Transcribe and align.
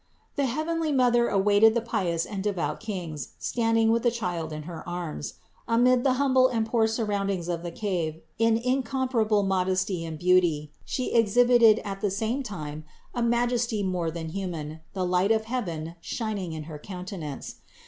560. 0.35 0.35
The 0.47 0.55
heavenly 0.57 0.91
Mother 0.91 1.27
awaited 1.27 1.75
the 1.75 1.81
pious 1.81 2.25
and 2.25 2.41
de 2.41 2.51
vout 2.51 2.79
kings, 2.79 3.33
standing 3.37 3.91
with 3.91 4.01
the 4.01 4.09
Child 4.09 4.51
in 4.51 4.63
her 4.63 4.81
arms. 4.89 5.35
Amid 5.67 6.03
the 6.03 6.13
humble 6.13 6.47
and 6.47 6.65
poor 6.65 6.87
surroundings 6.87 7.47
of 7.47 7.61
the 7.61 7.69
cave, 7.69 8.19
in 8.39 8.57
incom 8.57 9.11
parable 9.11 9.43
modesty 9.45 10.03
and 10.03 10.17
beauty, 10.17 10.71
she 10.83 11.13
exhibited 11.13 11.79
at 11.85 12.01
the 12.01 12.09
same 12.09 12.41
time 12.41 12.83
a 13.13 13.21
majesty 13.21 13.83
more 13.83 14.09
than 14.09 14.29
human, 14.29 14.79
the 14.93 15.05
light 15.05 15.31
of 15.31 15.45
heaven 15.45 15.93
shining 16.01 16.53
in 16.53 16.63
her 16.63 16.79
countenance. 16.79 17.57